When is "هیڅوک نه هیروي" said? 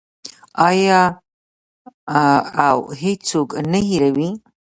3.01-4.29